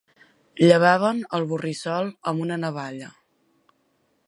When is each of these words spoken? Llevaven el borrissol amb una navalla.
Llevaven 0.61 1.19
el 1.39 1.45
borrissol 1.51 2.11
amb 2.33 2.45
una 2.47 2.59
navalla. 2.65 3.13